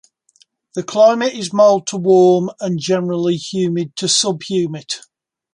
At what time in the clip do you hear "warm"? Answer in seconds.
1.97-2.49